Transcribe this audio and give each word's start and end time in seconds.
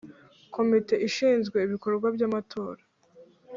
Komite 0.55 0.93
ishinzwe 1.07 1.57
ibikorwa 1.65 2.07
by 2.15 2.21
amatora 2.27 2.81